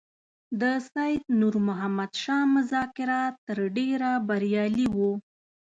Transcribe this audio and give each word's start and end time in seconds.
د 0.61 0.63
سید 0.93 1.21
نور 1.39 1.55
محمد 1.67 2.11
شاه 2.23 2.45
مذاکرات 2.55 3.33
تر 3.47 3.57
ډېره 3.77 4.11
بریالي 4.27 4.87
وو. 4.95 5.11